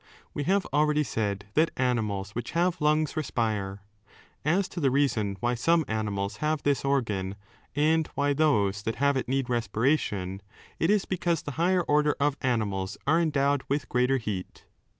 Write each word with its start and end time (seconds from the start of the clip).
We 0.33 0.45
have 0.45 0.65
already 0.73 1.03
said 1.03 1.45
that 1.53 1.69
animals 1.77 2.31
which 2.31 2.53
have 2.57 2.81
lungs 2.81 3.15
respire. 3.15 3.83
As 4.43 4.67
to 4.69 4.79
the 4.79 4.89
reason 4.89 5.37
why 5.41 5.53
some 5.53 5.85
animals 5.87 6.37
have 6.37 6.63
2 6.63 6.63
this 6.71 6.83
organ 6.83 7.35
and 7.75 8.07
why 8.15 8.33
those 8.33 8.81
that 8.81 8.95
have 8.95 9.15
it 9.15 9.27
need 9.27 9.47
respiration, 9.47 10.41
it 10.79 10.89
is 10.89 11.05
because 11.05 11.43
the 11.43 11.51
higher 11.61 11.83
order 11.83 12.15
of 12.19 12.35
animals 12.41 12.97
are 13.05 13.21
endowed 13.21 13.61
with 13.69 13.89
greater 13.89 14.17
heat. 14.17 14.65